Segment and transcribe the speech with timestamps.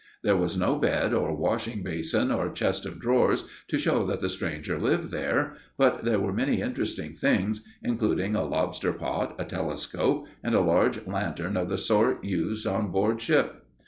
[0.23, 4.29] There was no bed or washing basin or chest of drawers, to show that the
[4.29, 10.25] stranger lived here, but there were many interesting things, including a lobster pot, a telescope,
[10.43, 13.63] and a large lantern of the sort used on board ship.